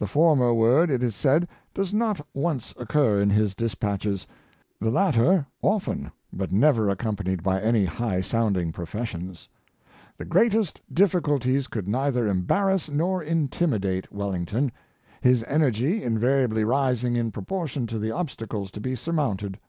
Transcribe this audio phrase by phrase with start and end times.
[0.00, 4.26] The former word, it is said, does not once occur in his dispatches,
[4.80, 9.48] the latter often, but never accompanied by any high sounding professions.
[10.18, 14.72] The greatest difficulties could neither embarrass nor intimi date Wellington;
[15.20, 19.60] his energy invariably rising in pro portion to the obstacles to be surmounted.